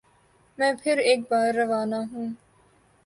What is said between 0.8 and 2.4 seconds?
پھر ایک بار روانہ ہوں